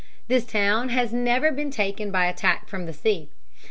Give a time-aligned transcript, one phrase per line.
[0.27, 3.29] This town has never been taken by attack from the sea.